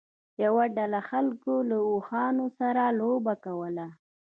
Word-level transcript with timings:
یوه 0.43 0.63
ډله 0.77 0.99
خلکو 1.09 1.53
له 1.69 1.77
اوښانو 1.89 2.45
سره 2.59 2.83
لوبه 2.99 3.33
کوله. 3.45 3.87